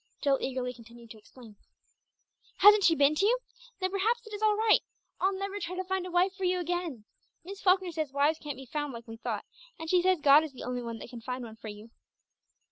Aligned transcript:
Jill 0.23 0.39
eagerly 0.41 0.73
continued 0.73 1.11
to 1.11 1.19
explain 1.19 1.57
"Hasn't 2.57 2.83
she 2.85 2.95
been 2.95 3.13
to 3.13 3.23
you? 3.27 3.37
Then 3.79 3.91
perhaps 3.91 4.25
it 4.25 4.33
is 4.33 4.41
all 4.41 4.55
right. 4.55 4.79
I'll 5.19 5.31
never 5.37 5.59
try 5.59 5.75
to 5.75 5.83
find 5.83 6.07
a 6.07 6.09
wife 6.09 6.33
for 6.33 6.43
you 6.43 6.59
again. 6.59 7.05
Miss 7.43 7.61
Falkner 7.61 7.91
says 7.91 8.11
wives 8.11 8.39
can't 8.39 8.57
be 8.57 8.65
found 8.65 8.93
like 8.93 9.07
we 9.07 9.17
thought, 9.17 9.45
and 9.77 9.91
she 9.91 10.01
says 10.01 10.19
God 10.19 10.43
is 10.43 10.53
the 10.53 10.63
only 10.63 10.81
one 10.81 10.97
that 10.97 11.11
can 11.11 11.21
find 11.21 11.43
one 11.45 11.55
for 11.55 11.67
you." 11.67 11.91